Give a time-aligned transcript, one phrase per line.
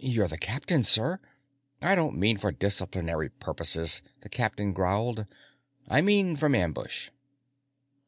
[0.00, 1.20] "You're the captain, sir."
[1.80, 5.24] "I don't mean for disciplinary purposes," the captain growled.
[5.86, 7.10] "I mean from ambush."